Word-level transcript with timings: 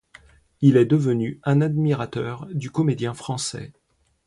Il 0.61 0.77
est 0.77 0.85
devenu 0.85 1.39
un 1.43 1.61
admirateur 1.61 2.47
du 2.49 2.71
comédien 2.71 3.13
français. 3.13 3.71